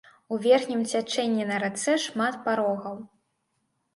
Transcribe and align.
У 0.35 0.37
верхнім 0.45 0.79
цячэнні 0.93 1.43
на 1.51 1.59
рацэ 1.65 1.93
шмат 2.05 2.39
парогаў. 2.47 2.95